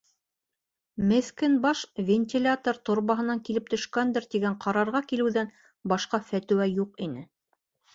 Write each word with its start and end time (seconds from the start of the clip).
Меҫкен 1.11 1.57
баш 1.65 1.83
вентилятор 2.07 2.81
торбаһынан 2.91 3.45
килеп 3.51 3.71
төшкәндер 3.77 4.29
тигән 4.35 4.59
ҡарарға 4.67 5.07
килеүҙән 5.15 5.57
башҡа 5.95 6.27
фәтеүә 6.35 6.73
юҡ 6.77 7.03
ине. 7.11 7.29